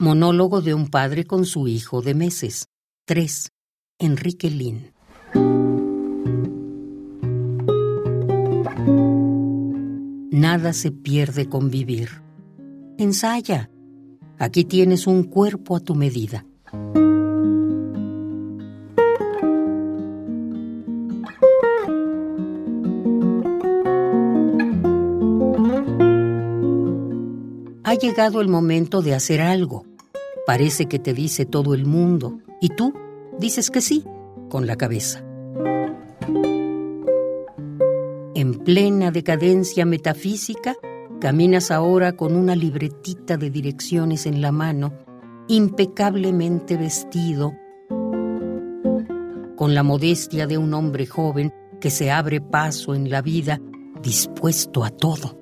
[0.00, 2.70] Monólogo de un padre con su hijo de meses.
[3.04, 3.52] 3.
[3.98, 4.94] Enrique Lin.
[10.30, 12.22] Nada se pierde con vivir.
[12.96, 13.70] Ensaya.
[14.38, 16.46] Aquí tienes un cuerpo a tu medida.
[27.84, 29.89] Ha llegado el momento de hacer algo.
[30.46, 32.94] Parece que te dice todo el mundo y tú
[33.38, 34.04] dices que sí
[34.48, 35.24] con la cabeza.
[38.34, 40.76] En plena decadencia metafísica,
[41.20, 44.92] caminas ahora con una libretita de direcciones en la mano,
[45.48, 47.52] impecablemente vestido,
[49.56, 53.60] con la modestia de un hombre joven que se abre paso en la vida
[54.02, 55.39] dispuesto a todo.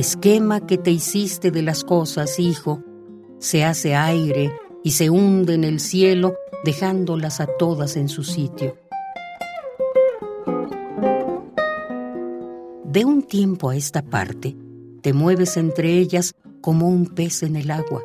[0.00, 2.82] Esquema que te hiciste de las cosas, hijo,
[3.38, 6.34] se hace aire y se hunde en el cielo
[6.64, 8.76] dejándolas a todas en su sitio.
[12.84, 14.56] De un tiempo a esta parte,
[15.00, 18.02] te mueves entre ellas como un pez en el agua.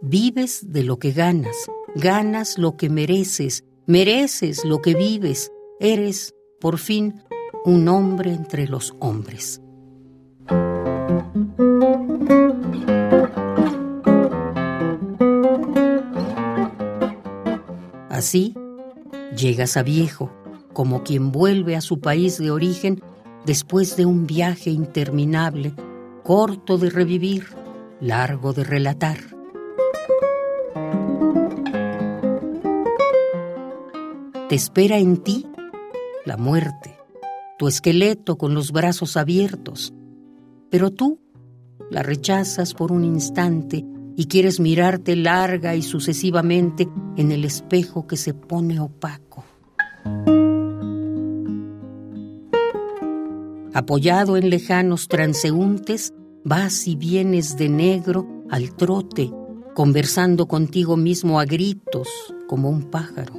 [0.00, 1.56] Vives de lo que ganas,
[1.94, 7.22] ganas lo que mereces, mereces lo que vives, eres, por fin,
[7.64, 9.60] un hombre entre los hombres.
[18.08, 18.54] Así,
[19.36, 20.32] llegas a viejo,
[20.72, 23.00] como quien vuelve a su país de origen
[23.46, 25.74] después de un viaje interminable,
[26.24, 27.46] corto de revivir,
[28.00, 29.18] largo de relatar.
[34.48, 35.46] Te espera en ti
[36.24, 36.96] la muerte,
[37.58, 39.92] tu esqueleto con los brazos abiertos,
[40.70, 41.20] pero tú
[41.90, 43.84] la rechazas por un instante
[44.16, 49.44] y quieres mirarte larga y sucesivamente en el espejo que se pone opaco.
[53.72, 56.12] Apoyado en lejanos transeúntes,
[56.44, 59.32] vas y vienes de negro al trote,
[59.74, 62.08] conversando contigo mismo a gritos
[62.46, 63.34] como un pájaro.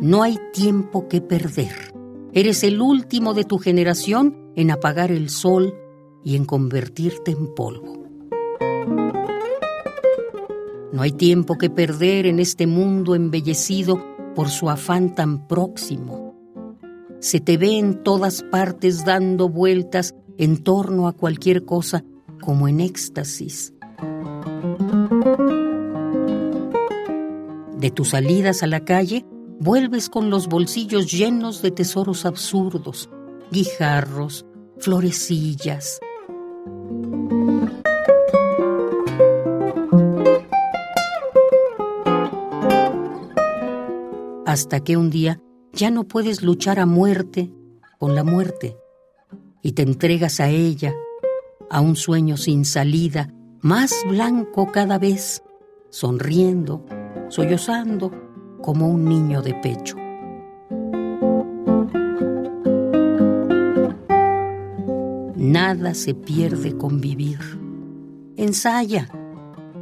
[0.00, 1.92] No hay tiempo que perder.
[2.32, 5.74] Eres el último de tu generación en apagar el sol
[6.22, 8.04] y en convertirte en polvo.
[10.92, 14.04] No hay tiempo que perder en este mundo embellecido
[14.34, 16.34] por su afán tan próximo.
[17.20, 22.04] Se te ve en todas partes dando vueltas en torno a cualquier cosa
[22.40, 23.72] como en éxtasis.
[27.78, 29.24] De tus salidas a la calle,
[29.58, 33.08] vuelves con los bolsillos llenos de tesoros absurdos,
[33.50, 34.46] guijarros,
[34.80, 36.00] florecillas.
[44.46, 45.40] Hasta que un día
[45.72, 47.52] ya no puedes luchar a muerte
[47.98, 48.76] con la muerte
[49.62, 50.92] y te entregas a ella,
[51.70, 55.42] a un sueño sin salida, más blanco cada vez,
[55.90, 56.84] sonriendo,
[57.28, 58.10] sollozando
[58.60, 59.96] como un niño de pecho.
[65.50, 67.40] Nada se pierde con vivir.
[68.36, 69.08] Ensaya.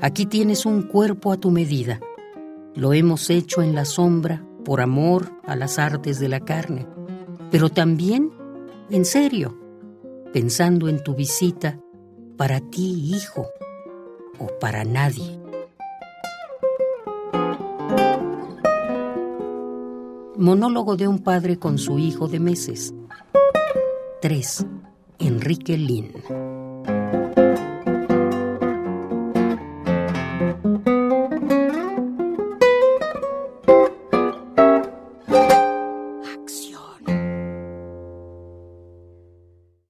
[0.00, 1.98] Aquí tienes un cuerpo a tu medida.
[2.76, 6.86] Lo hemos hecho en la sombra por amor a las artes de la carne,
[7.50, 8.30] pero también
[8.90, 9.58] en serio,
[10.32, 11.80] pensando en tu visita
[12.36, 13.48] para ti, hijo,
[14.38, 15.36] o para nadie.
[20.36, 22.94] Monólogo de un padre con su hijo de meses.
[24.22, 24.64] 3.
[25.18, 26.65] Enrique Lin.